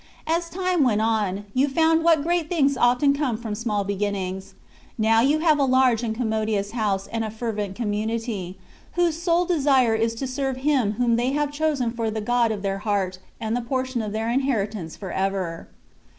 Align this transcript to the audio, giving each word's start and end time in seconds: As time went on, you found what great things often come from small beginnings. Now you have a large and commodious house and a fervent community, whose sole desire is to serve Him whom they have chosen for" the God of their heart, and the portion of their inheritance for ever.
As 0.25 0.49
time 0.49 0.83
went 0.83 0.99
on, 0.99 1.45
you 1.53 1.67
found 1.67 2.03
what 2.03 2.23
great 2.23 2.49
things 2.49 2.75
often 2.75 3.13
come 3.13 3.37
from 3.37 3.53
small 3.53 3.83
beginnings. 3.83 4.55
Now 4.97 5.21
you 5.21 5.41
have 5.41 5.59
a 5.59 5.63
large 5.63 6.01
and 6.01 6.15
commodious 6.15 6.71
house 6.71 7.05
and 7.05 7.23
a 7.23 7.29
fervent 7.29 7.75
community, 7.75 8.57
whose 8.93 9.21
sole 9.21 9.45
desire 9.45 9.93
is 9.93 10.15
to 10.15 10.25
serve 10.25 10.57
Him 10.65 10.93
whom 10.93 11.17
they 11.17 11.33
have 11.33 11.51
chosen 11.51 11.91
for" 11.91 12.09
the 12.09 12.19
God 12.19 12.51
of 12.51 12.63
their 12.63 12.79
heart, 12.79 13.19
and 13.39 13.55
the 13.55 13.61
portion 13.61 14.01
of 14.01 14.11
their 14.11 14.29
inheritance 14.31 14.95
for 14.97 15.11
ever. 15.11 15.67